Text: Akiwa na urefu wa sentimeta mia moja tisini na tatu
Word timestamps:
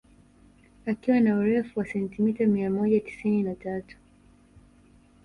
Akiwa 0.85 1.19
na 1.19 1.35
urefu 1.37 1.79
wa 1.79 1.85
sentimeta 1.85 2.47
mia 2.47 2.69
moja 2.69 2.99
tisini 2.99 3.43
na 3.43 3.55
tatu 3.55 3.97